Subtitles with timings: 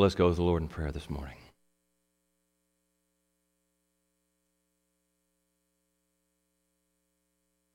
[0.00, 1.34] Let's go with the Lord in prayer this morning.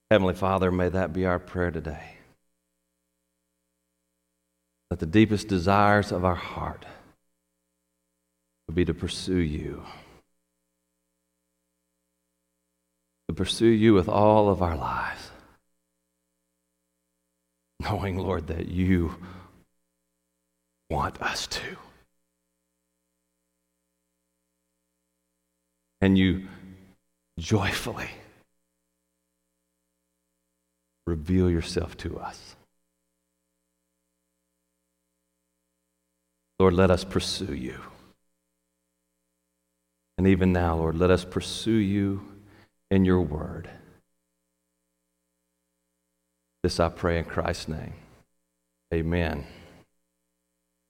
[0.10, 2.16] Heavenly Father, may that be our prayer today.
[4.90, 6.86] That the deepest desires of our heart
[8.68, 9.84] would be to pursue you,
[13.28, 15.32] to pursue you with all of our lives,
[17.82, 19.18] knowing, Lord, that you
[20.90, 21.83] want us to.
[26.04, 26.50] And you
[27.40, 28.10] joyfully
[31.08, 32.58] reveal yourself to us.
[36.60, 37.80] Lord, let us pursue you.
[40.18, 42.28] And even now, Lord, let us pursue you
[42.92, 43.70] in your word.
[46.64, 47.94] This I pray in Christ's name.
[48.94, 49.46] Amen.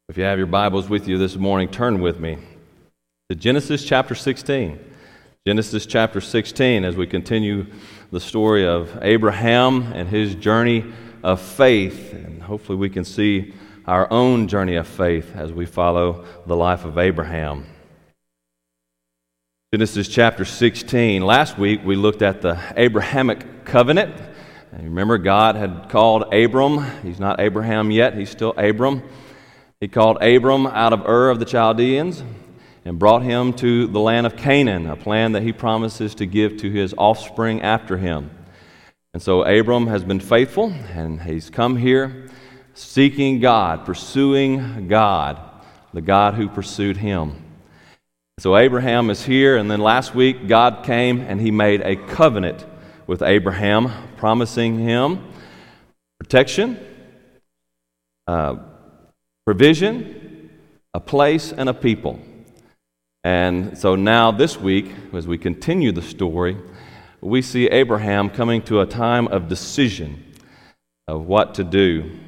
[0.10, 2.40] If you have your Bibles with you this morning, turn with me
[3.30, 4.90] to Genesis chapter 16.
[5.46, 7.66] Genesis chapter 16, as we continue
[8.12, 10.86] the story of Abraham and his journey
[11.22, 12.14] of faith.
[12.14, 13.54] And hopefully, we can see
[13.86, 17.66] our own journey of faith as we follow the life of Abraham.
[19.74, 21.22] Genesis chapter 16.
[21.22, 24.16] Last week, we looked at the Abrahamic covenant.
[24.72, 26.90] And remember, God had called Abram.
[27.02, 29.04] He's not Abraham yet, he's still Abram.
[29.82, 32.24] He called Abram out of Ur of the Chaldeans
[32.86, 36.58] and brought him to the land of Canaan, a land that he promises to give
[36.58, 38.30] to his offspring after him.
[39.14, 42.30] And so Abram has been faithful, and he's come here
[42.74, 45.40] seeking God, pursuing God,
[45.94, 47.36] the God who pursued him.
[48.40, 52.66] So Abraham is here, and then last week God came and he made a covenant
[53.06, 55.28] with Abraham, promising him
[56.20, 56.80] protection,
[58.28, 58.56] uh,
[59.46, 60.50] provision,
[60.94, 62.20] a place, and a people.
[63.24, 66.58] And so now, this week, as we continue the story,
[67.22, 70.22] we see Abraham coming to a time of decision
[71.08, 72.20] of what to do.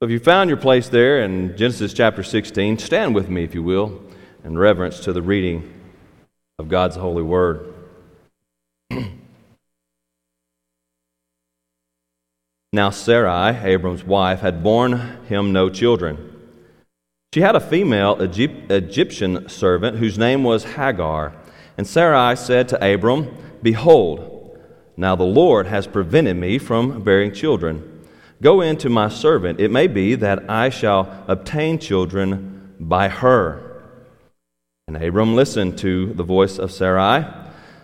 [0.00, 3.54] So if you found your place there in Genesis chapter 16, stand with me, if
[3.54, 4.02] you will,
[4.44, 5.72] in reverence to the reading
[6.58, 7.72] of God's holy word.
[12.72, 16.35] now, Sarai, Abram's wife, had borne him no children.
[17.34, 21.34] She had a female Egypt, Egyptian servant whose name was Hagar.
[21.76, 24.58] And Sarai said to Abram, Behold,
[24.96, 28.04] now the Lord has prevented me from bearing children.
[28.40, 29.60] Go in to my servant.
[29.60, 33.82] It may be that I shall obtain children by her.
[34.88, 37.26] And Abram listened to the voice of Sarai.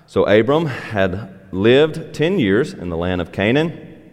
[0.07, 4.13] So Abram had lived ten years in the land of Canaan.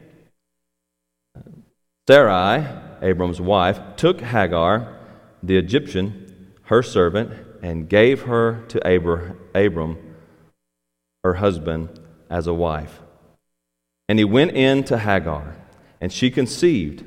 [2.07, 2.67] Sarai,
[3.01, 4.98] Abram's wife, took Hagar
[5.41, 9.97] the Egyptian, her servant, and gave her to Abram,
[11.23, 12.99] her husband, as a wife.
[14.07, 15.55] And he went in to Hagar,
[15.99, 17.03] and she conceived.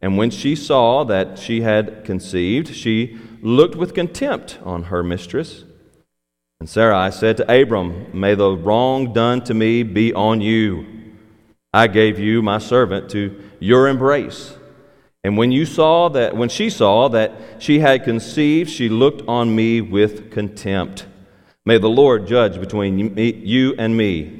[0.00, 5.64] And when she saw that she had conceived, she looked with contempt on her mistress.
[6.58, 10.86] And Sarai said to Abram, May the wrong done to me be on you.
[11.72, 14.56] I gave you, my servant, to your embrace
[15.24, 19.54] and when you saw that when she saw that she had conceived, she looked on
[19.54, 21.06] me with contempt.
[21.64, 24.38] May the Lord judge between you and me.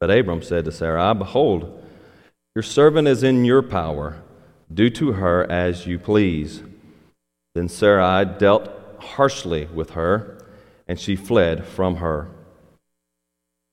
[0.00, 1.84] But Abram said to Sarai, ah, Behold,
[2.54, 4.22] your servant is in your power.
[4.72, 6.62] Do to her as you please.
[7.54, 10.44] Then Sarai dealt harshly with her,
[10.88, 12.28] and she fled from her.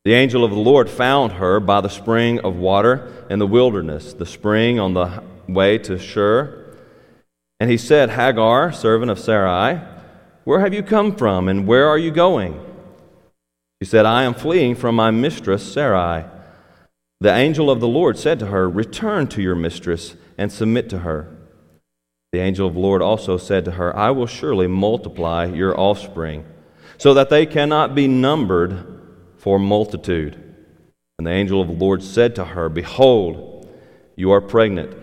[0.06, 4.14] The angel of the Lord found her by the spring of water in the wilderness,
[4.14, 6.76] the spring on the way to Shur.
[7.60, 9.82] And he said, Hagar, servant of Sarai,
[10.44, 12.60] where have you come from and where are you going?
[13.82, 16.26] She said, I am fleeing from my mistress Sarai.
[17.22, 21.00] The angel of the Lord said to her, Return to your mistress and submit to
[21.00, 21.34] her.
[22.34, 26.46] The angel of the Lord also said to her, I will surely multiply your offspring,
[26.98, 28.86] so that they cannot be numbered
[29.38, 30.36] for multitude.
[31.18, 33.70] And the angel of the Lord said to her, Behold,
[34.16, 35.03] you are pregnant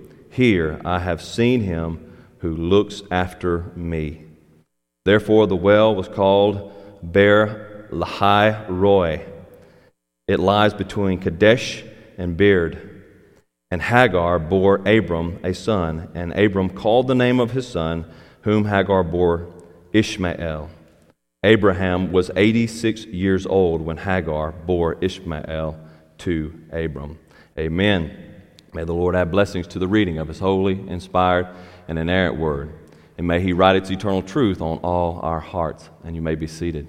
[0.31, 4.23] here I have seen him who looks after me.
[5.03, 6.73] Therefore, the well was called
[7.11, 9.25] Beer Lahai Roi.
[10.27, 11.83] It lies between Kadesh
[12.17, 12.87] and Bered.
[13.69, 18.05] And Hagar bore Abram a son, and Abram called the name of his son,
[18.41, 19.47] whom Hagar bore
[19.93, 20.69] Ishmael.
[21.43, 25.77] Abraham was 86 years old when Hagar bore Ishmael
[26.19, 27.17] to Abram.
[27.57, 28.30] Amen.
[28.73, 31.47] May the Lord add blessings to the reading of his holy, inspired,
[31.87, 32.73] and inerrant word.
[33.17, 35.89] And may he write its eternal truth on all our hearts.
[36.03, 36.87] And you may be seated.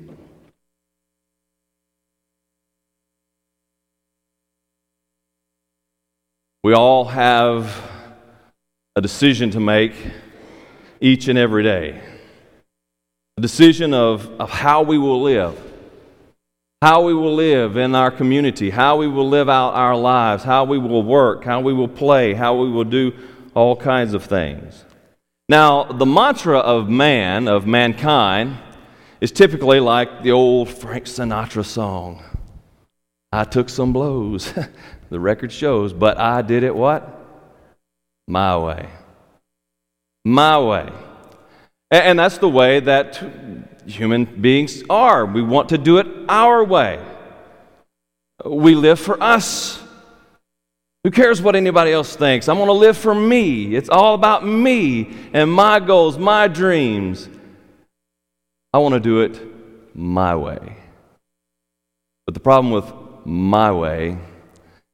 [6.63, 7.91] We all have
[8.95, 9.95] a decision to make
[11.01, 12.01] each and every day.
[13.37, 15.72] A decision of, of how we will live,
[16.83, 20.65] how we will live in our community, how we will live out our lives, how
[20.65, 23.13] we will work, how we will play, how we will do
[23.55, 24.85] all kinds of things.
[25.49, 28.59] Now, the mantra of man, of mankind,
[29.21, 32.25] is typically like the old Frank Sinatra song
[33.31, 34.53] I took some blows.
[35.11, 37.17] the record shows, but I did it what?
[38.27, 38.89] My way.
[40.25, 40.91] My way.
[41.93, 43.23] And that's the way that
[43.87, 45.27] human beings are.
[45.27, 47.05] We want to do it our way.
[48.45, 49.81] We live for us.
[51.05, 52.49] Who cares what anybody else thinks?
[52.49, 53.75] I want to live for me.
[53.75, 57.29] It's all about me and my goals, my dreams.
[58.73, 59.41] I want to do it
[59.95, 60.77] my way.
[62.25, 62.93] But the problem with
[63.27, 64.19] my way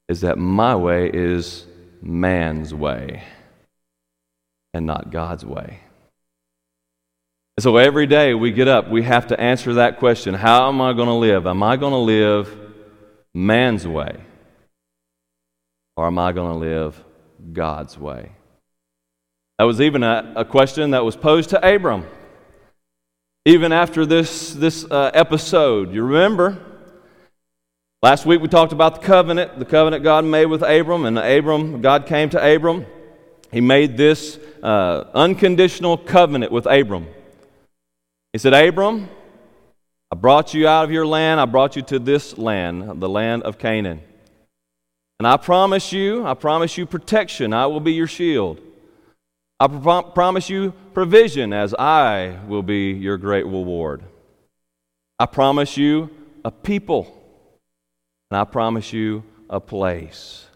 [0.08, 1.66] is that my way is
[2.00, 3.22] man's way
[4.72, 5.80] and not God's way.
[7.58, 10.80] And so every day we get up, we have to answer that question How am
[10.80, 11.44] I going to live?
[11.44, 12.56] Am I going to live
[13.34, 14.16] man's way?
[15.96, 17.04] Or am I going to live
[17.52, 18.30] God's way?
[19.58, 22.06] That was even a, a, question that was posed to Abram.
[23.44, 26.58] Even after this, this uh, episode, you remember?
[28.04, 31.80] Last week we talked about the covenant, the covenant God made with Abram, and Abram,
[31.80, 32.86] God came to Abram.
[33.50, 37.08] He made this uh, unconditional covenant with Abram.
[38.32, 39.08] He said, Abram,
[40.10, 43.42] I brought you out of your land, I brought you to this land, the land
[43.42, 44.00] of Canaan.
[45.18, 47.52] And I promise you, I promise you protection.
[47.52, 48.60] I will be your shield.
[49.58, 54.04] I pro- promise you provision as I will be your great reward.
[55.18, 56.10] I promise you
[56.44, 57.14] a people
[58.30, 60.46] and I promise you a place.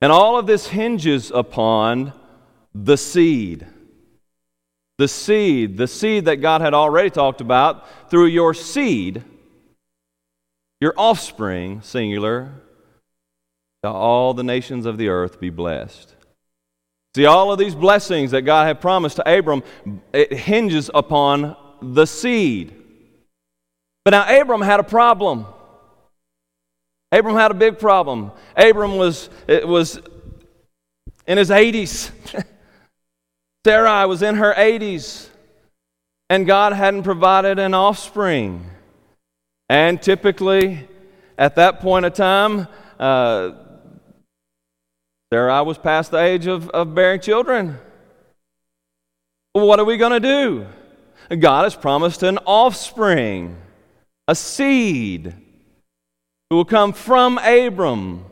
[0.00, 2.12] And all of this hinges upon
[2.74, 3.66] the seed.
[4.98, 9.22] The seed, the seed that God had already talked about through your seed,
[10.80, 12.52] your offspring, singular,
[13.84, 16.14] to all the nations of the earth be blessed.
[17.14, 19.62] See, all of these blessings that God had promised to Abram,
[20.12, 22.74] it hinges upon the seed.
[24.04, 25.46] But now Abram had a problem.
[27.12, 28.32] Abram had a big problem.
[28.56, 30.00] Abram was, it was
[31.26, 32.10] in his 80s.
[33.68, 35.28] Sarai was in her 80s.
[36.30, 38.64] And God hadn't provided an offspring.
[39.68, 40.88] And typically,
[41.36, 42.66] at that point of time,
[42.98, 43.50] uh,
[45.30, 47.78] Sarai was past the age of, of bearing children.
[49.52, 50.66] What are we going to
[51.28, 51.36] do?
[51.38, 53.54] God has promised an offspring,
[54.26, 55.34] a seed
[56.48, 58.24] who will come from Abram,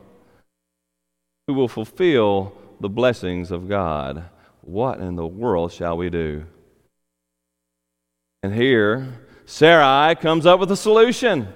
[1.46, 4.30] who will fulfill the blessings of God.
[4.66, 6.44] What in the world shall we do?
[8.42, 11.46] And here, Sarai comes up with a solution.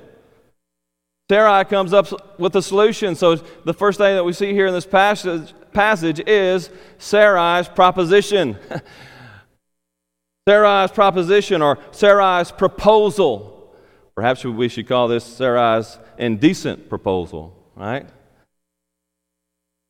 [1.29, 3.17] Sarai comes up with a solution.
[3.17, 8.57] So, the first thing that we see here in this passage, passage is Sarai's proposition.
[10.49, 13.75] Sarai's proposition or Sarai's proposal.
[14.15, 18.09] Perhaps we should call this Sarai's indecent proposal, right?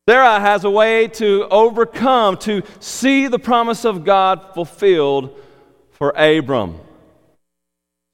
[0.09, 5.39] Sarah has a way to overcome, to see the promise of God fulfilled
[5.91, 6.79] for Abram.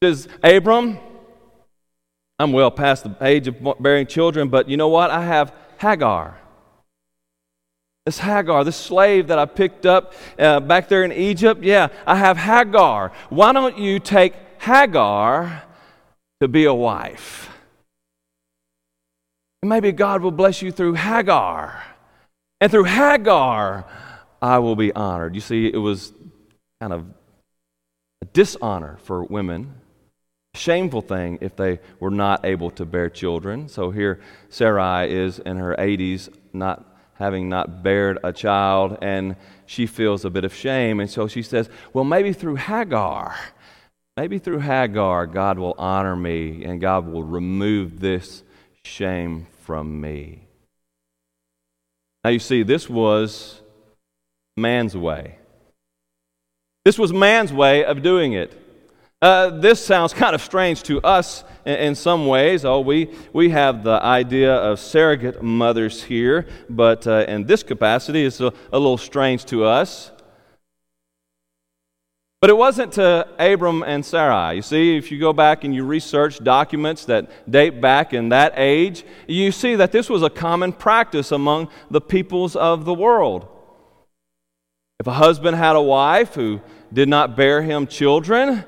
[0.03, 0.99] Says, Abram,
[2.39, 5.09] I'm well past the age of bearing children, but you know what?
[5.09, 6.37] I have Hagar.
[8.05, 12.15] This Hagar, this slave that I picked up uh, back there in Egypt, yeah, I
[12.15, 13.11] have Hagar.
[13.29, 15.63] Why don't you take Hagar
[16.41, 17.49] to be a wife.
[19.67, 21.83] Maybe God will bless you through Hagar.
[22.59, 23.85] And through Hagar,
[24.41, 25.35] I will be honored.
[25.35, 26.13] You see, it was
[26.79, 27.05] kind of
[28.21, 29.75] a dishonor for women,
[30.53, 33.67] a shameful thing if they were not able to bear children.
[33.69, 39.85] So here, Sarai is in her 80s, not having not bared a child, and she
[39.87, 40.99] feels a bit of shame.
[40.99, 43.35] And so she says, Well, maybe through Hagar,
[44.15, 48.43] maybe through Hagar, God will honor me and God will remove this
[48.83, 50.47] shame from me.
[52.23, 53.61] Now, you see, this was
[54.55, 55.39] man's way.
[56.85, 58.57] This was man's way of doing it.
[59.21, 62.63] Uh, this sounds kind of strange to us in, in, some ways.
[62.63, 68.23] Oh, we, we have the idea of surrogate mothers here, but uh, in this capacity,
[68.23, 70.11] it's a, a little strange to us.
[72.39, 74.57] But it wasn't to Abram and Sarai.
[74.57, 78.53] You see, if you go back and you research documents that date back in that
[78.55, 83.47] age, you see that this was a common practice among the peoples of the world.
[84.99, 86.61] If a husband had a wife who
[86.93, 88.63] did not bear him children,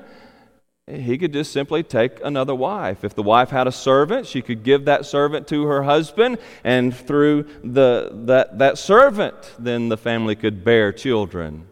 [0.88, 3.04] he could just simply take another wife.
[3.04, 6.94] If the wife had a servant, she could give that servant to her husband, and
[6.94, 11.68] through the, that, that servant, then the family could bear children.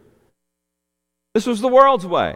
[1.33, 2.35] This was the world's way.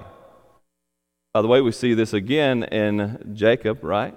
[1.33, 4.15] By the way, we see this again in Jacob, right?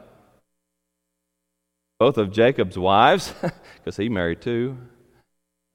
[1.99, 3.33] Both of Jacob's wives,
[3.79, 4.77] because he married two,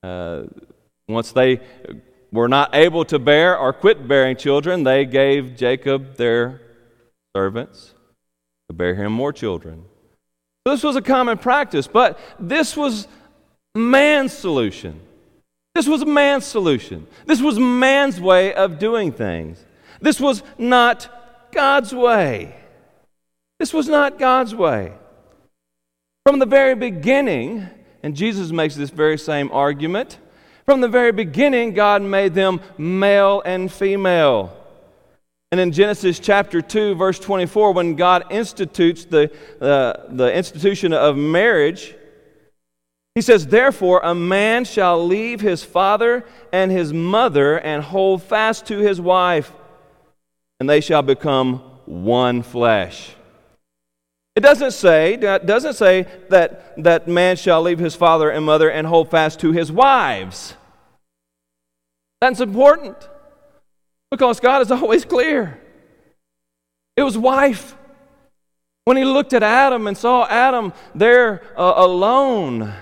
[0.03, 0.43] uh,
[1.08, 1.62] once they
[2.31, 6.62] were not able to bear or quit bearing children, they gave Jacob their
[7.36, 7.93] servants
[8.70, 9.86] to bear him more children.
[10.65, 13.08] This was a common practice, but this was
[13.75, 15.01] man's solution.
[15.74, 17.08] This was man's solution.
[17.25, 19.63] This was man's way of doing things.
[20.01, 22.56] This was not God's way.
[23.60, 24.94] This was not God's way.
[26.25, 27.68] From the very beginning,
[28.04, 30.18] and Jesus makes this very same argument,
[30.66, 34.56] from the very beginning, God made them male and female.
[35.51, 41.18] And in Genesis chapter 2, verse 24, when God institutes the, uh, the institution of
[41.18, 41.94] marriage,
[43.15, 48.68] he says, Therefore, a man shall leave his father and his mother and hold fast
[48.68, 49.51] to his wife,
[50.60, 53.15] and they shall become one flesh.
[54.36, 58.72] It doesn't say, it doesn't say that, that man shall leave his father and mother
[58.72, 60.56] and hold fast to his wives.
[62.22, 62.96] That's important.
[64.10, 65.60] Because God is always clear.
[66.96, 67.75] It was wife.
[68.86, 72.74] When he looked at Adam and saw Adam there uh, alone,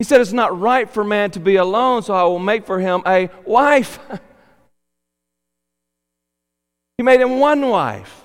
[0.00, 2.80] he said, It's not right for man to be alone, so I will make for
[2.80, 3.98] him a wife.
[6.96, 8.24] he made him one wife,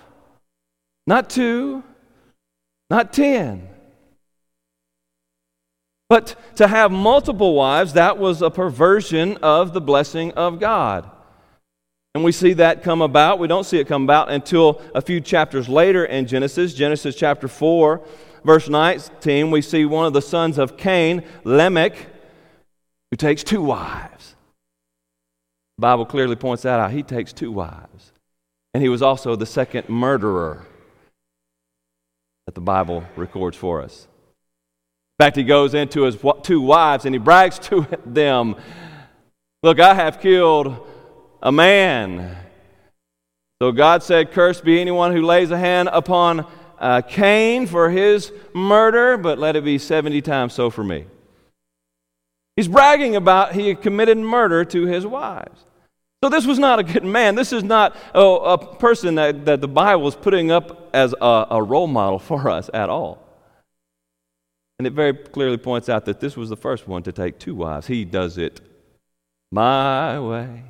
[1.05, 1.83] not two,
[2.89, 3.67] not ten.
[6.07, 11.11] But to have multiple wives, that was a perversion of the blessing of God.
[12.13, 13.37] And we see that come about.
[13.37, 16.73] We don't see it come about until a few chapters later in Genesis.
[16.73, 18.01] Genesis chapter 4,
[18.45, 21.95] verse 19, we see one of the sons of Cain, Lamech,
[23.11, 24.35] who takes two wives.
[25.77, 26.91] The Bible clearly points that out.
[26.91, 28.13] He takes two wives.
[28.73, 30.65] And he was also the second murderer
[32.45, 34.07] that the Bible records for us.
[35.17, 38.55] In fact, he goes into his two wives and he brags to them
[39.63, 40.87] Look, I have killed
[41.41, 42.37] a man.
[43.59, 46.45] So God said, Cursed be anyone who lays a hand upon
[46.79, 51.05] uh, Cain for his murder, but let it be 70 times so for me.
[52.55, 55.65] He's bragging about he had committed murder to his wives.
[56.23, 57.35] So this was not a good man.
[57.35, 61.61] This is not a person that, that the Bible is putting up as a, a
[61.61, 63.21] role model for us at all.
[64.79, 67.55] And it very clearly points out that this was the first one to take two
[67.55, 67.87] wives.
[67.87, 68.61] He does it
[69.51, 70.63] my way.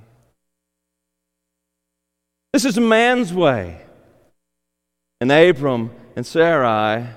[2.54, 3.85] This is a man's way.
[5.22, 7.08] And Abram and Sarai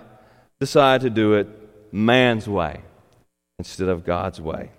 [0.60, 1.48] decide to do it
[1.92, 2.82] man's way
[3.58, 4.70] instead of God's way.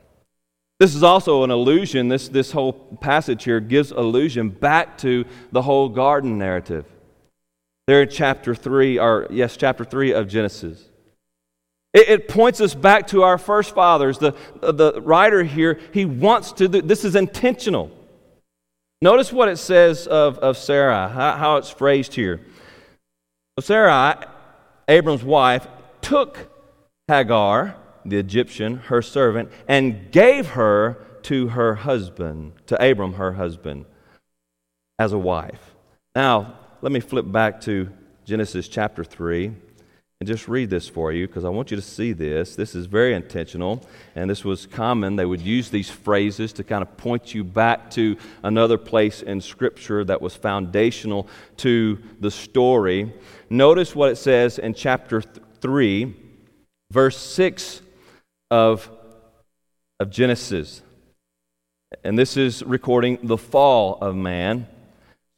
[0.80, 5.62] This is also an allusion, this, this whole passage here gives allusion back to the
[5.62, 6.86] whole garden narrative.
[7.88, 10.86] There in chapter 3, or yes, chapter 3 of Genesis.
[11.94, 14.20] It, it points us back to our first fathers.
[14.20, 17.92] The, the writer here, he wants to do, this is intentional.
[19.02, 22.42] Notice what it says of, of Sarah, how, how it's phrased here.
[23.60, 24.26] So Sarah,
[24.88, 25.68] Abram's wife,
[26.00, 26.48] took
[27.10, 27.76] Hagar,
[28.06, 33.84] the Egyptian, her servant, and gave her to her husband, to Abram, her husband,
[34.98, 35.76] as a wife.
[36.16, 37.92] Now, let me flip back to
[38.24, 39.52] Genesis chapter 3
[40.20, 42.56] and just read this for you because I want you to see this.
[42.56, 43.86] This is very intentional,
[44.16, 45.16] and this was common.
[45.16, 49.40] They would use these phrases to kind of point you back to another place in
[49.40, 53.14] Scripture that was foundational to the story.
[53.50, 56.14] Notice what it says in chapter 3,
[56.92, 57.82] verse 6
[58.52, 58.90] of
[60.00, 60.82] of Genesis.
[62.04, 64.68] And this is recording the fall of man.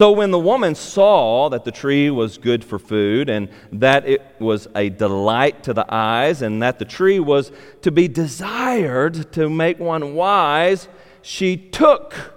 [0.01, 4.24] So when the woman saw that the tree was good for food, and that it
[4.39, 7.51] was a delight to the eyes, and that the tree was
[7.84, 10.88] to be desired to make one wise,
[11.22, 12.34] she took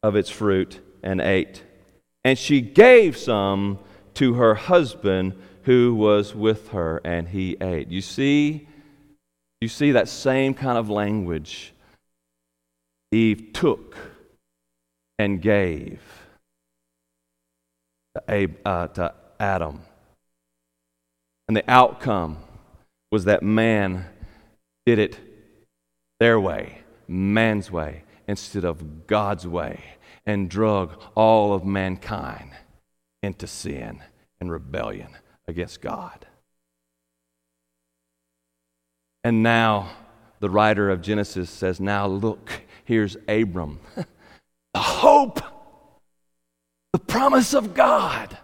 [0.00, 1.64] of its fruit and ate.
[2.22, 3.80] And she gave some
[4.14, 7.88] to her husband who was with her, and he ate.
[7.88, 8.68] You see,
[9.60, 11.74] you see that same kind of language.
[13.10, 14.13] Eve took
[15.18, 16.00] and gave
[18.14, 19.80] to, uh, to Adam.
[21.48, 22.38] And the outcome
[23.10, 24.06] was that man
[24.86, 25.18] did it
[26.20, 29.80] their way, man's way, instead of God's way,
[30.24, 32.50] and drug all of mankind
[33.22, 34.02] into sin
[34.40, 35.16] and rebellion
[35.46, 36.26] against God.
[39.22, 39.90] And now
[40.40, 43.80] the writer of Genesis says, Now look, here's Abram.
[44.74, 45.40] the hope,
[46.92, 48.36] the promise of God,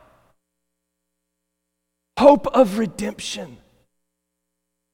[2.18, 3.58] hope of redemption.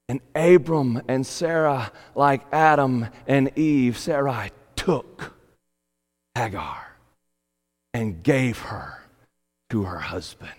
[0.09, 5.35] And Abram and Sarah, like Adam and Eve, Sarai took
[6.35, 6.97] Hagar
[7.93, 9.03] and gave her
[9.71, 10.53] to her husband.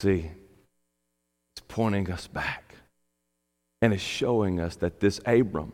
[0.00, 0.30] See,
[1.54, 2.71] it's pointing us back
[3.82, 5.72] and it's showing us that this Abram,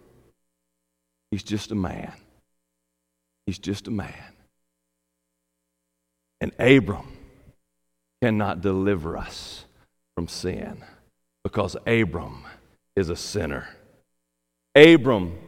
[1.30, 2.12] he's just a man.
[3.46, 4.32] He's just a man.
[6.40, 7.16] And Abram
[8.20, 9.64] cannot deliver us
[10.16, 10.82] from sin
[11.44, 12.44] because Abram
[12.96, 13.68] is a sinner.
[14.74, 15.38] Abram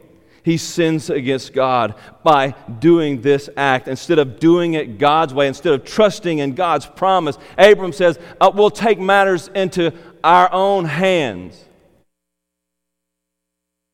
[0.43, 3.87] he sins against God by doing this act.
[3.87, 8.51] Instead of doing it God's way, instead of trusting in God's promise, Abram says, uh,
[8.53, 11.63] We'll take matters into our own hands.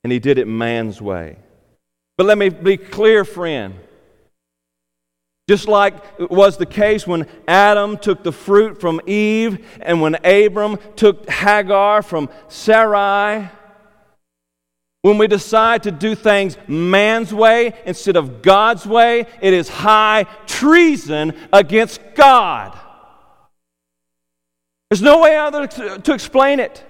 [0.08, 1.36] And he did it man's way.
[2.16, 3.76] But let me be clear, friend.
[5.50, 10.16] Just like it was the case when Adam took the fruit from Eve and when
[10.24, 13.50] Abram took Hagar from Sarai,
[15.02, 20.24] when we decide to do things man's way instead of God's way, it is high
[20.46, 22.80] treason against God.
[24.90, 26.87] There's no way other to, to explain it.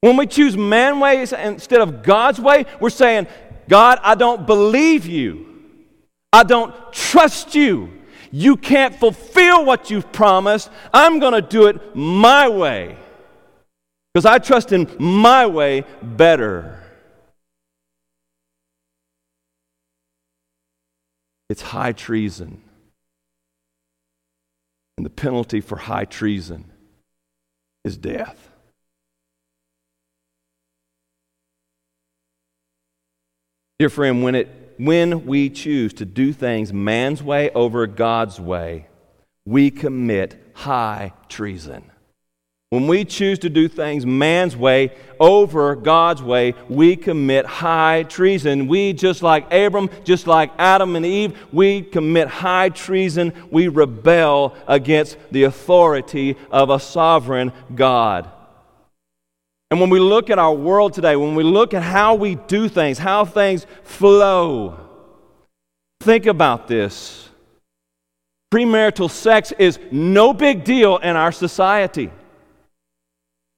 [0.00, 3.26] When we choose man ways instead of God's way, we're saying,
[3.68, 5.46] God, I don't believe you.
[6.32, 7.90] I don't trust you.
[8.32, 10.70] You can't fulfill what you've promised.
[10.94, 12.96] I'm going to do it my way.
[14.12, 16.80] Because I trust in my way better.
[21.48, 22.62] It's high treason.
[24.96, 26.70] And the penalty for high treason
[27.84, 28.49] is death.
[33.80, 38.86] Dear friend, when, it, when we choose to do things man's way over God's way,
[39.46, 41.90] we commit high treason.
[42.68, 48.66] When we choose to do things man's way over God's way, we commit high treason.
[48.68, 53.32] We, just like Abram, just like Adam and Eve, we commit high treason.
[53.50, 58.30] We rebel against the authority of a sovereign God.
[59.70, 62.68] And when we look at our world today, when we look at how we do
[62.68, 64.78] things, how things flow,
[66.00, 67.28] think about this.
[68.52, 72.10] Premarital sex is no big deal in our society.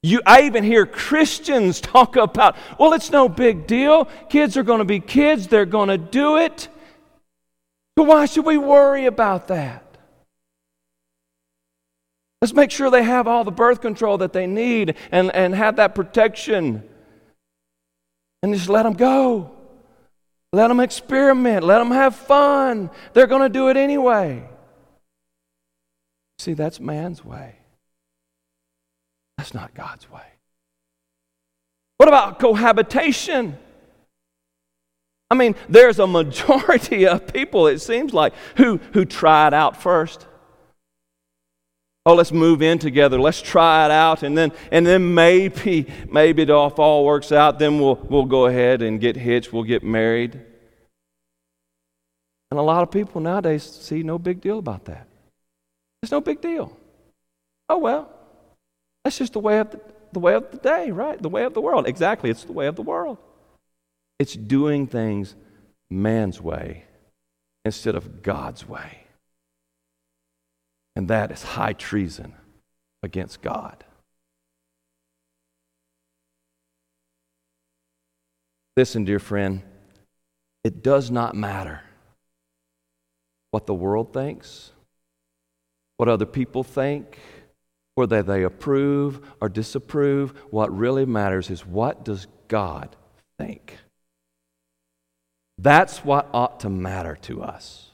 [0.02, 4.06] You, I even hear Christians talk about, well, it's no big deal.
[4.28, 6.68] Kids are going to be kids, they're going to do it.
[7.96, 9.91] So why should we worry about that?
[12.42, 15.76] Let's make sure they have all the birth control that they need and, and have
[15.76, 16.82] that protection.
[18.42, 19.52] And just let them go.
[20.52, 21.62] Let them experiment.
[21.64, 22.90] Let them have fun.
[23.12, 24.42] They're going to do it anyway.
[26.40, 27.54] See, that's man's way.
[29.38, 30.26] That's not God's way.
[31.98, 33.56] What about cohabitation?
[35.30, 39.80] I mean, there's a majority of people, it seems like, who, who try it out
[39.80, 40.26] first.
[42.04, 43.20] Oh, let's move in together.
[43.20, 44.24] Let's try it out.
[44.24, 47.58] And then, and then maybe, maybe it all, all works out.
[47.58, 49.52] Then we'll, we'll go ahead and get hitched.
[49.52, 50.40] We'll get married.
[52.50, 55.06] And a lot of people nowadays see no big deal about that.
[56.02, 56.76] It's no big deal.
[57.68, 58.10] Oh, well,
[59.04, 59.80] that's just the way of the,
[60.12, 61.20] the way of the day, right?
[61.22, 61.86] The way of the world.
[61.86, 63.18] Exactly, it's the way of the world.
[64.18, 65.36] It's doing things
[65.88, 66.84] man's way
[67.64, 69.01] instead of God's way.
[70.94, 72.34] And that is high treason
[73.02, 73.84] against God.
[78.76, 79.62] Listen, dear friend,
[80.64, 81.82] it does not matter
[83.50, 84.72] what the world thinks,
[85.98, 87.18] what other people think,
[87.94, 90.30] whether they approve or disapprove.
[90.50, 92.96] What really matters is what does God
[93.38, 93.78] think?
[95.58, 97.91] That's what ought to matter to us.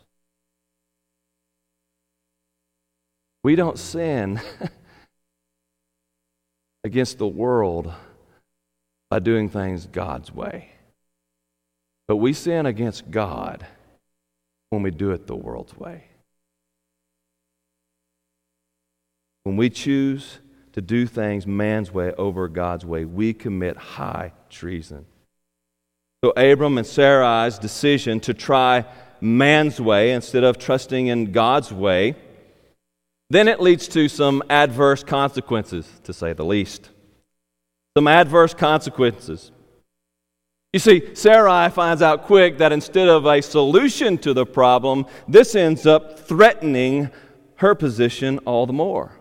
[3.42, 4.40] We don't sin
[6.84, 7.92] against the world
[9.10, 10.70] by doing things God's way.
[12.06, 13.66] But we sin against God
[14.70, 16.04] when we do it the world's way.
[19.44, 20.38] When we choose
[20.72, 25.06] to do things man's way over God's way, we commit high treason.
[26.24, 28.84] So, Abram and Sarai's decision to try
[29.20, 32.16] man's way instead of trusting in God's way,
[33.30, 36.88] then it leads to some adverse consequences, to say the least.
[37.96, 39.50] Some adverse consequences.
[40.72, 45.54] You see, Sarai finds out quick that instead of a solution to the problem, this
[45.54, 47.10] ends up threatening
[47.56, 49.12] her position all the more.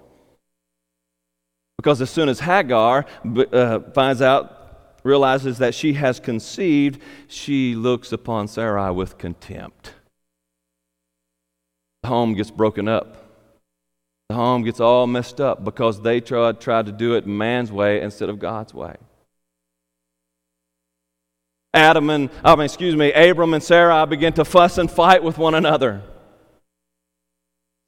[1.77, 3.05] Because as soon as Hagar
[3.51, 9.93] uh, finds out, realizes that she has conceived, she looks upon Sarai with contempt.
[12.03, 13.26] The home gets broken up.
[14.29, 18.01] The home gets all messed up because they tried, tried to do it man's way
[18.01, 18.95] instead of God's way.
[21.73, 25.37] Adam and, I mean, excuse me, Abram and Sarah begin to fuss and fight with
[25.37, 26.01] one another.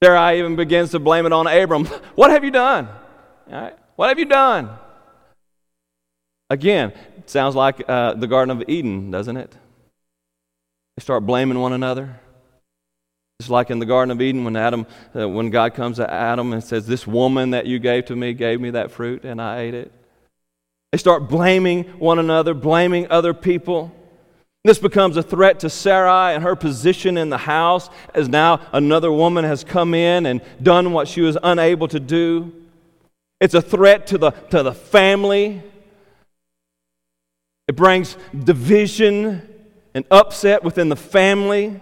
[0.02, 1.86] Sarai even begins to blame it on Abram.
[2.16, 2.88] What have you done?
[3.96, 4.70] What have you done?
[6.50, 6.94] Again,
[7.26, 9.56] sounds like uh, the Garden of Eden, doesn't it?
[10.96, 12.20] They start blaming one another.
[13.40, 16.52] Just like in the Garden of Eden when Adam, uh, when God comes to Adam
[16.52, 19.60] and says, "This woman that you gave to me gave me that fruit, and I
[19.60, 19.94] ate it."
[20.92, 23.94] They start blaming one another, blaming other people.
[24.66, 29.12] This becomes a threat to Sarai and her position in the house, as now another
[29.12, 32.52] woman has come in and done what she was unable to do.
[33.40, 35.64] It's a threat to the, to the family.
[37.70, 39.48] It brings division
[39.94, 41.80] and upset within the family.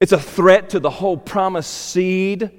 [0.00, 2.50] It's a threat to the whole promised seed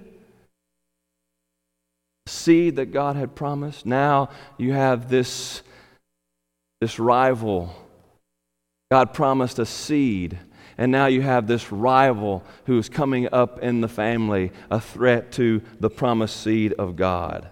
[2.27, 3.85] seed that God had promised.
[3.85, 5.61] Now you have this,
[6.79, 7.75] this rival.
[8.91, 10.37] God promised a seed.
[10.77, 15.31] And now you have this rival who is coming up in the family, a threat
[15.33, 17.49] to the promised seed of God.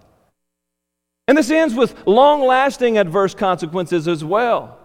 [1.28, 4.79] And this ends with long lasting adverse consequences as well.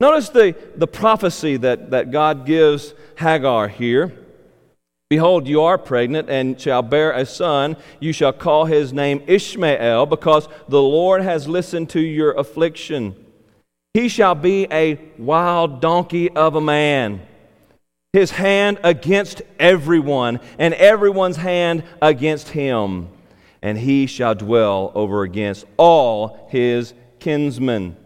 [0.00, 4.12] Notice the, the prophecy that, that God gives Hagar here.
[5.10, 7.76] Behold, you are pregnant and shall bear a son.
[7.98, 13.16] You shall call his name Ishmael, because the Lord has listened to your affliction.
[13.94, 17.22] He shall be a wild donkey of a man,
[18.12, 23.08] his hand against everyone, and everyone's hand against him.
[23.62, 27.96] And he shall dwell over against all his kinsmen.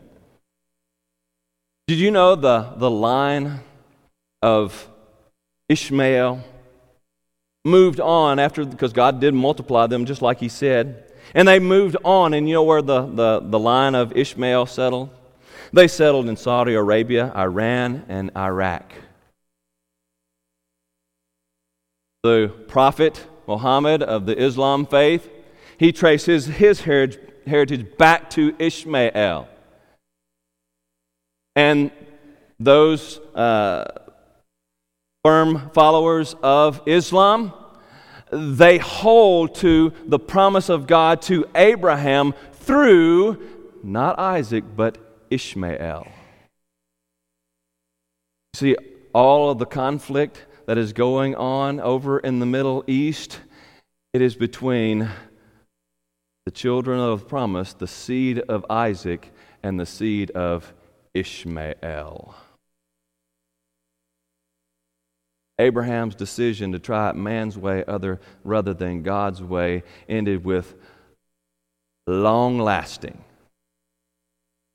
[1.93, 3.61] Did you know the, the line
[4.41, 4.89] of
[5.69, 6.43] Ishmael?
[7.67, 11.13] moved on after, because God did multiply them just like He said.
[11.35, 15.11] And they moved on, and you know where the, the, the line of Ishmael settled?
[15.75, 18.91] They settled in Saudi Arabia, Iran, and Iraq.
[22.23, 25.29] The prophet Muhammad of the Islam faith,
[25.77, 29.51] he traces his heritage, heritage back to Ishmael.
[31.55, 31.91] And
[32.59, 33.85] those uh,
[35.25, 37.53] firm followers of Islam,
[38.31, 43.39] they hold to the promise of God to Abraham through
[43.83, 44.99] not Isaac, but
[45.31, 46.07] Ishmael.
[48.55, 48.77] See,
[49.13, 53.41] all of the conflict that is going on over in the Middle East,
[54.13, 55.09] it is between
[56.45, 60.73] the children of promise, the seed of Isaac, and the seed of
[61.15, 62.35] Ishmael.
[65.59, 70.75] Abraham's decision to try it man's way other, rather than God's way ended with
[72.07, 73.23] long lasting,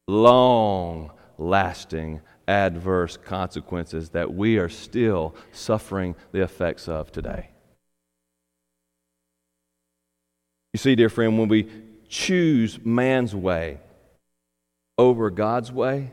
[0.08, 7.50] long lasting adverse consequences that we are still suffering the effects of today.
[10.74, 11.68] You see, dear friend, when we
[12.08, 13.80] choose man's way
[14.98, 16.12] over God's way,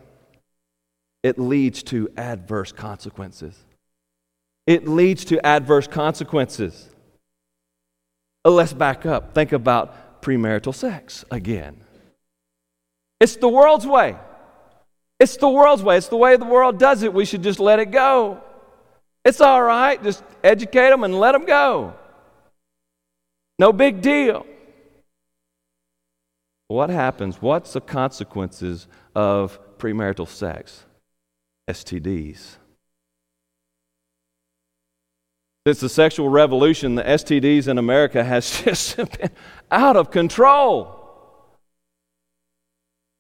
[1.25, 3.59] it leads to adverse consequences
[4.67, 6.89] it leads to adverse consequences.
[8.45, 9.35] Uh, let's back up.
[9.35, 11.81] Think about premarital sex again.
[13.21, 14.17] It's the world's way.
[15.21, 15.99] It's the world's way.
[15.99, 17.13] It's the way the world does it.
[17.13, 18.43] We should just let it go.
[19.25, 20.03] It's all right.
[20.03, 21.95] Just educate them and let them go.
[23.59, 24.47] No big deal.
[26.69, 27.41] What happens?
[27.41, 30.85] What's the consequences of premarital sex?
[31.69, 32.57] STDs.
[35.67, 39.31] Since the sexual revolution, the STDs in America has just been
[39.71, 41.01] out of control.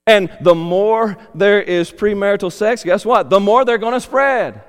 [0.06, 3.30] And the more there is premarital sex, guess what?
[3.30, 4.62] The more they're going to spread.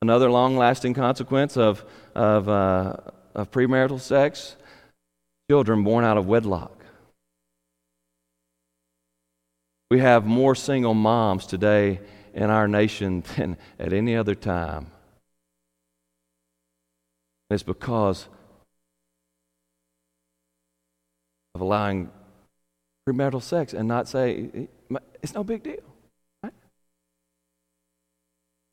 [0.00, 1.84] Another long lasting consequence of,
[2.16, 2.96] of, uh,
[3.36, 4.56] of premarital sex
[5.48, 6.81] children born out of wedlock.
[9.92, 12.00] We have more single moms today
[12.32, 14.86] in our nation than at any other time.
[17.50, 18.26] It's because
[21.54, 22.08] of allowing
[23.06, 24.66] premarital sex and not say,
[25.22, 25.84] it's no big deal.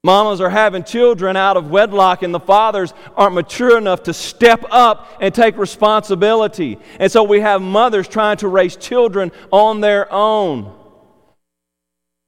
[0.05, 4.63] Mamas are having children out of wedlock, and the fathers aren't mature enough to step
[4.71, 6.79] up and take responsibility.
[6.97, 10.78] And so we have mothers trying to raise children on their own.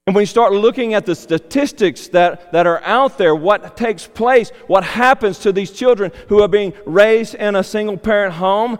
[0.06, 4.06] And when you start looking at the statistics that, that are out there, what takes
[4.06, 8.78] place, what happens to these children who are being raised in a single parent home,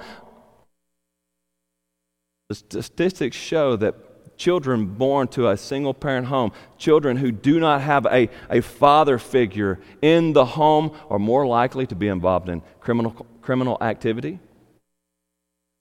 [2.48, 7.80] the statistics show that children born to a single parent home, children who do not
[7.80, 12.60] have a, a father figure in the home, are more likely to be involved in
[12.80, 14.40] criminal, criminal activity,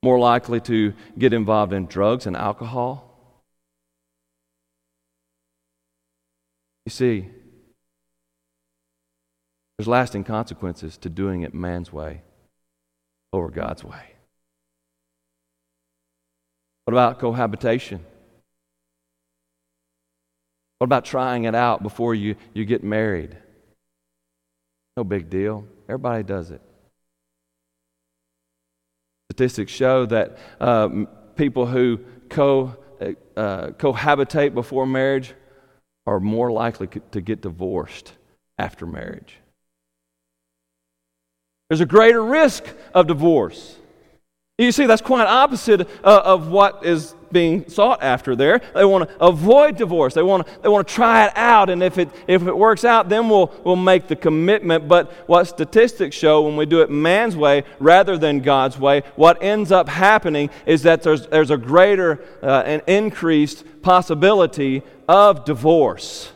[0.03, 3.10] more likely to get involved in drugs and alcohol.
[6.85, 7.27] You see,
[9.77, 12.21] there's lasting consequences to doing it man's way
[13.33, 14.13] over God's way.
[16.85, 18.05] What about cohabitation?
[20.79, 23.37] What about trying it out before you, you get married?
[24.97, 25.65] No big deal.
[25.87, 26.61] Everybody does it.
[29.31, 30.89] Statistics show that uh,
[31.35, 35.33] people who co, uh, cohabitate before marriage
[36.05, 38.13] are more likely to get divorced
[38.57, 39.37] after marriage.
[41.69, 43.77] There's a greater risk of divorce.
[44.57, 48.61] You see, that's quite opposite uh, of what is being sought after there.
[48.73, 50.13] They want to avoid divorce.
[50.13, 52.85] They want to, they want to try it out, and if it, if it works
[52.85, 54.87] out, then we'll, we'll make the commitment.
[54.87, 59.41] But what statistics show when we do it man's way rather than God's way, what
[59.41, 66.31] ends up happening is that there's, there's a greater uh, and increased possibility of divorce.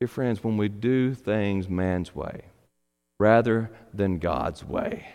[0.00, 2.42] Dear friends, when we do things man's way,
[3.20, 5.06] rather than God's way.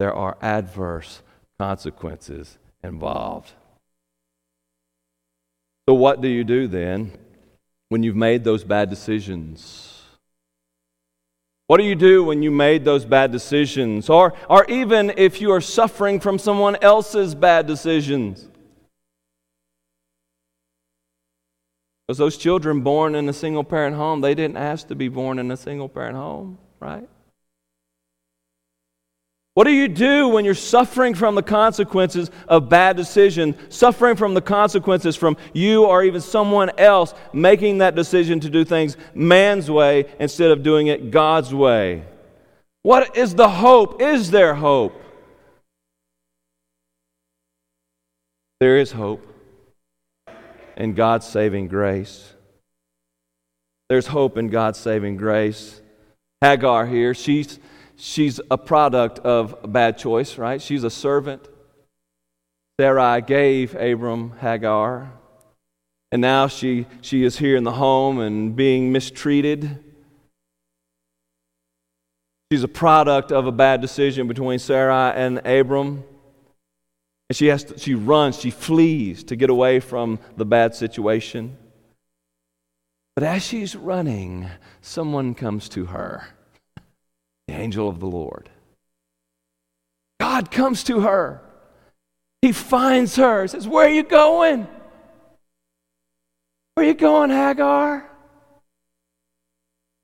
[0.00, 1.20] There are adverse
[1.58, 3.52] consequences involved.
[5.86, 7.12] So, what do you do then
[7.90, 10.02] when you've made those bad decisions?
[11.66, 14.08] What do you do when you made those bad decisions?
[14.08, 18.48] Or, or even if you are suffering from someone else's bad decisions?
[22.08, 25.38] Because those children born in a single parent home, they didn't ask to be born
[25.38, 27.06] in a single parent home, right?
[29.54, 34.34] What do you do when you're suffering from the consequences of bad decision, suffering from
[34.34, 39.70] the consequences from you or even someone else making that decision to do things man's
[39.70, 42.04] way instead of doing it God's way?
[42.82, 44.00] What is the hope?
[44.00, 44.94] Is there hope?
[48.60, 49.26] There is hope
[50.76, 52.34] in God's saving grace.
[53.88, 55.80] There's hope in God's saving grace.
[56.40, 57.58] Hagar here, she's
[58.00, 60.60] she's a product of a bad choice, right?
[60.60, 61.46] She's a servant.
[62.80, 65.12] Sarai gave Abram Hagar,
[66.10, 69.84] and now she, she is here in the home and being mistreated.
[72.50, 76.02] She's a product of a bad decision between Sarai and Abram.
[77.28, 81.56] And she, has to, she runs, she flees to get away from the bad situation.
[83.14, 84.48] But as she's running,
[84.80, 86.24] someone comes to her
[87.60, 88.48] angel of the Lord.
[90.18, 91.40] God comes to her.
[92.42, 94.66] He finds her, says, Where are you going?
[96.74, 98.10] Where are you going, Hagar?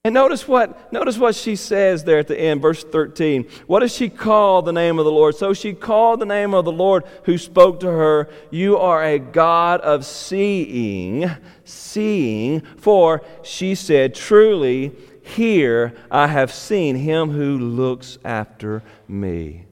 [0.06, 3.44] And notice what, notice what she says there at the end, verse 13.
[3.66, 5.34] What does she call the name of the Lord?
[5.34, 9.18] So she called the name of the Lord who spoke to her, You are a
[9.18, 11.28] God of seeing,
[11.64, 12.60] seeing.
[12.76, 14.92] For she said, Truly,
[15.26, 19.66] Here I have seen him who looks after me.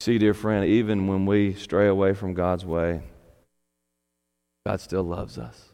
[0.00, 3.02] See, dear friend, even when we stray away from God's way,
[4.66, 5.70] God still loves us.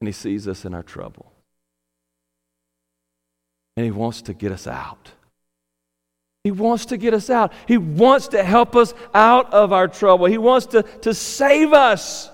[0.00, 1.32] And He sees us in our trouble.
[3.76, 5.10] And He wants to get us out.
[6.44, 7.52] He wants to get us out.
[7.66, 10.26] He wants to help us out of our trouble.
[10.26, 12.30] He wants to, to save us.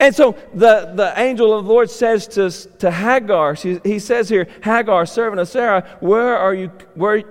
[0.00, 4.28] And so the, the angel of the Lord says to, to Hagar, she, he says
[4.28, 7.22] here, Hagar, servant of Sarah, where are you, where,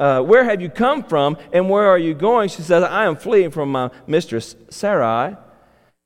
[0.00, 2.48] uh, Where have you come from and where are you going?
[2.48, 5.36] She says, I am fleeing from my mistress Sarai.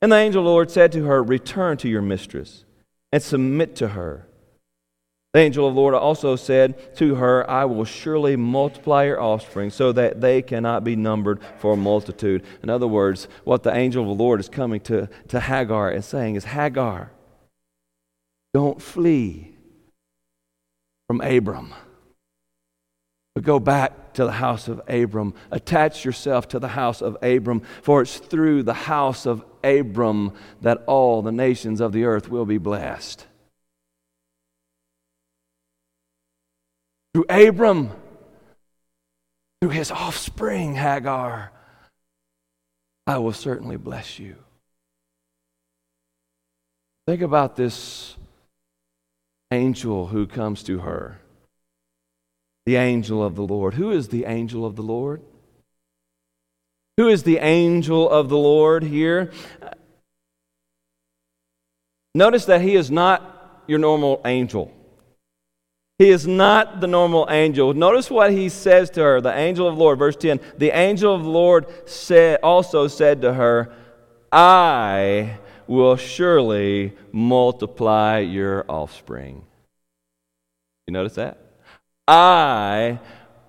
[0.01, 2.65] And the angel of the Lord said to her, Return to your mistress
[3.13, 4.27] and submit to her.
[5.35, 9.69] The angel of the Lord also said to her, I will surely multiply your offspring
[9.69, 12.45] so that they cannot be numbered for a multitude.
[12.63, 16.05] In other words, what the angel of the Lord is coming to, to Hagar and
[16.05, 17.11] saying is, Hagar,
[18.53, 19.57] don't flee
[21.07, 21.73] from Abram.
[23.33, 25.33] But go back to the house of Abram.
[25.51, 30.85] Attach yourself to the house of Abram, for it's through the house of Abram that
[30.87, 33.27] all the nations of the earth will be blessed.
[37.15, 37.91] Through Abram,
[39.61, 41.49] through his offspring, Hagar,
[43.07, 44.35] I will certainly bless you.
[47.07, 48.17] Think about this
[49.49, 51.21] angel who comes to her
[52.65, 53.75] the angel of the Lord.
[53.75, 55.21] Who is the angel of the Lord?
[56.97, 59.31] Who is the angel of the Lord here?
[62.13, 64.69] Notice that he is not your normal angel.
[65.97, 67.73] He is not the normal angel.
[67.73, 70.41] Notice what he says to her, the angel of the Lord, verse 10.
[70.57, 73.73] The angel of the Lord said, also said to her,
[74.29, 79.43] I will surely multiply your offspring.
[80.85, 81.39] You notice that?
[82.07, 82.99] I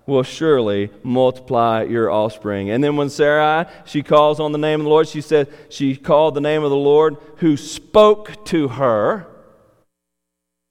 [0.06, 2.70] will surely multiply your offspring.
[2.70, 5.96] And then when Sarai, she calls on the name of the Lord, she said, she
[5.96, 9.26] called the name of the Lord who spoke to her.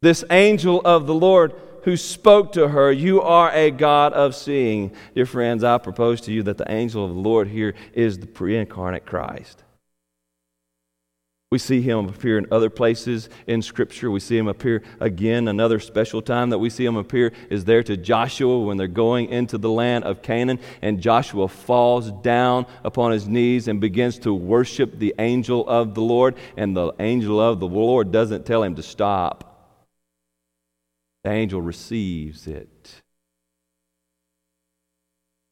[0.01, 1.53] This angel of the Lord
[1.85, 4.91] who spoke to her, You are a God of seeing.
[5.13, 8.27] Dear friends, I propose to you that the angel of the Lord here is the
[8.27, 9.63] pre incarnate Christ.
[11.51, 14.09] We see him appear in other places in Scripture.
[14.09, 15.47] We see him appear again.
[15.47, 19.29] Another special time that we see him appear is there to Joshua when they're going
[19.29, 24.33] into the land of Canaan, and Joshua falls down upon his knees and begins to
[24.33, 28.73] worship the angel of the Lord, and the angel of the Lord doesn't tell him
[28.75, 29.54] to stop.
[31.25, 33.01] The angel receives it.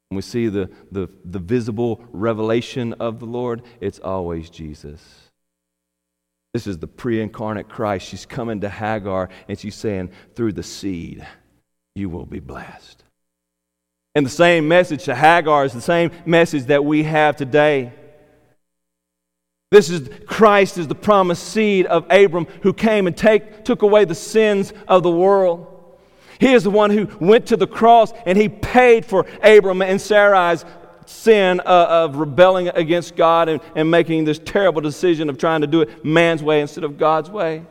[0.09, 5.01] When we see the, the, the visible revelation of the Lord, it's always Jesus.
[6.53, 8.07] This is the pre incarnate Christ.
[8.07, 11.25] She's coming to Hagar and she's saying, through the seed,
[11.95, 13.03] you will be blessed.
[14.13, 17.93] And the same message to Hagar is the same message that we have today.
[19.73, 24.05] This is Christ is the promised seed of Abram who came and take, took away
[24.05, 25.65] the sins of the world.
[26.39, 29.99] He is the one who went to the cross and he paid for Abram and
[29.99, 30.63] Sarai's
[31.07, 35.67] sin uh, of rebelling against God and, and making this terrible decision of trying to
[35.67, 37.65] do it man's way instead of God's way.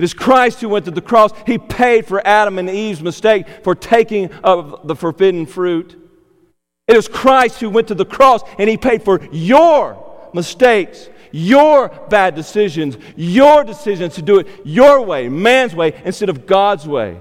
[0.00, 1.30] It is Christ who went to the cross.
[1.46, 5.98] He paid for Adam and Eve's mistake for taking of the forbidden fruit.
[6.86, 10.03] It is Christ who went to the cross and he paid for your
[10.34, 16.46] mistakes, your bad decisions, your decisions to do it your way, man's way, instead of
[16.46, 17.20] God's way.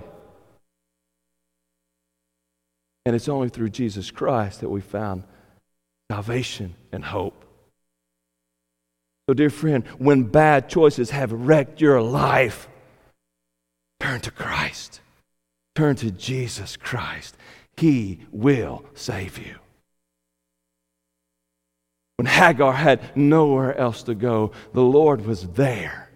[3.05, 5.23] And it's only through Jesus Christ that we found
[6.11, 7.43] salvation and hope.
[9.27, 12.67] So, dear friend, when bad choices have wrecked your life,
[13.99, 15.01] turn to Christ.
[15.75, 17.35] Turn to Jesus Christ.
[17.77, 19.62] He will save you.
[22.17, 26.09] When Hagar had nowhere else to go, the Lord was there.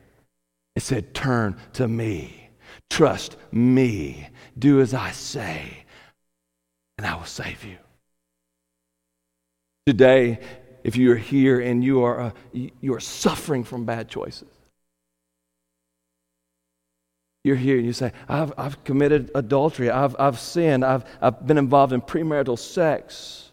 [0.76, 2.50] It said, Turn to me.
[2.90, 4.30] Trust me.
[4.58, 5.86] Do as I say
[6.98, 7.78] and I will save you.
[9.86, 10.40] Today,
[10.84, 14.50] if you are here and you are, uh, you are suffering from bad choices,
[17.44, 21.58] you're here and you say, I've, I've committed adultery, I've, I've sinned, I've, I've been
[21.58, 23.47] involved in premarital sex.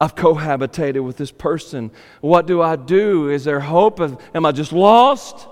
[0.00, 1.90] I've cohabitated with this person.
[2.20, 3.30] What do I do?
[3.30, 3.98] Is there hope?
[3.98, 5.48] Of, Am I just lost?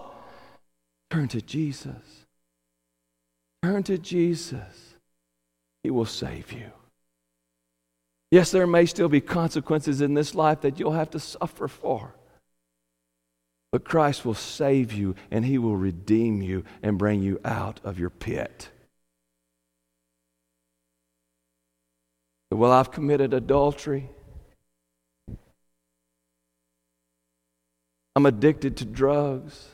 [1.10, 2.26] Turn to Jesus.
[3.62, 4.94] Turn to Jesus.
[5.82, 6.70] He will save you.
[8.30, 12.14] Yes, there may still be consequences in this life that you'll have to suffer for.
[13.72, 17.98] But Christ will save you and he will redeem you and bring you out of
[17.98, 18.70] your pit.
[22.50, 24.08] Well, I've committed adultery.
[28.16, 29.68] I'm addicted to drugs.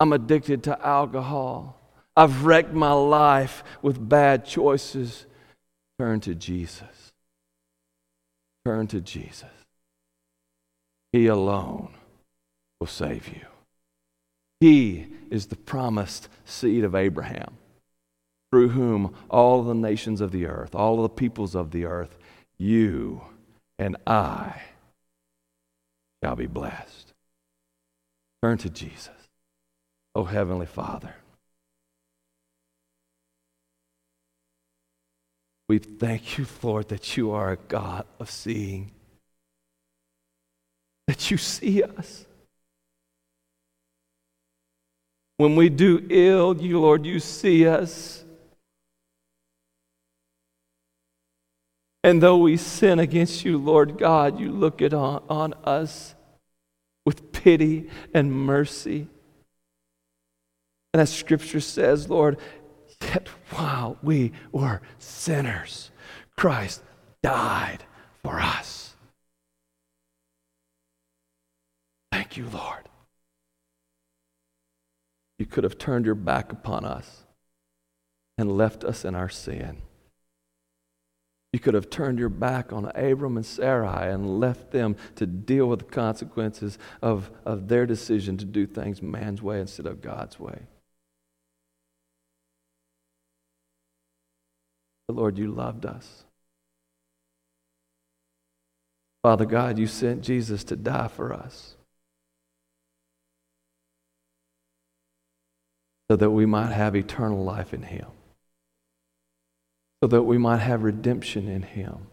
[0.00, 1.80] I'm addicted to alcohol.
[2.16, 5.26] I've wrecked my life with bad choices.
[5.96, 7.12] Turn to Jesus.
[8.64, 9.48] Turn to Jesus.
[11.12, 11.94] He alone
[12.80, 13.46] will save you.
[14.60, 17.58] He is the promised seed of Abraham,
[18.50, 22.18] through whom all the nations of the earth, all the peoples of the earth,
[22.58, 23.22] you
[23.78, 24.62] and I
[26.24, 27.07] shall be blessed.
[28.42, 29.10] Turn to Jesus.
[30.14, 31.14] Oh, Heavenly Father.
[35.68, 38.90] We thank you, Lord, that you are a God of seeing,
[41.06, 42.24] that you see us.
[45.36, 48.24] When we do ill, you, Lord, you see us.
[52.02, 56.14] And though we sin against you, Lord God, you look at on, on us
[57.42, 59.08] pity and mercy.
[60.92, 62.38] And as Scripture says, Lord,
[63.02, 65.90] Yet while we were sinners,
[66.36, 66.82] Christ
[67.22, 67.84] died
[68.22, 68.96] for us.
[72.12, 72.88] Thank you, Lord.
[75.38, 77.24] You could have turned your back upon us
[78.36, 79.82] and left us in our sin.
[81.52, 85.66] You could have turned your back on Abram and Sarai and left them to deal
[85.66, 90.38] with the consequences of, of their decision to do things man's way instead of God's
[90.38, 90.60] way.
[95.06, 96.24] But Lord, you loved us.
[99.22, 101.76] Father God, you sent Jesus to die for us
[106.10, 108.06] so that we might have eternal life in Him,
[110.02, 112.06] so that we might have redemption in Him,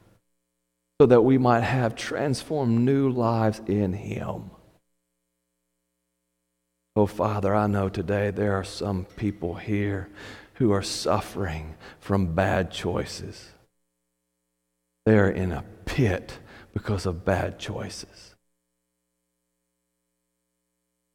[1.00, 4.50] so that we might have transformed new lives in Him.
[6.96, 10.10] Oh, Father, I know today there are some people here
[10.56, 13.50] who are suffering from bad choices.
[15.06, 16.40] They're in a pit
[16.74, 18.36] because of bad choices.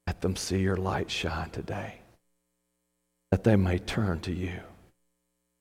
[0.07, 2.01] Let them see your light shine today,
[3.31, 4.61] that they may turn to you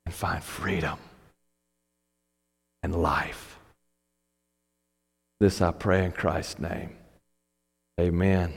[0.09, 0.97] and find freedom
[2.81, 3.59] and life.
[5.39, 6.97] This I pray in Christ's name.
[8.01, 8.51] Amen.